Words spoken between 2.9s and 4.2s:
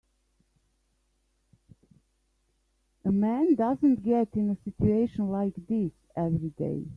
A man doesn't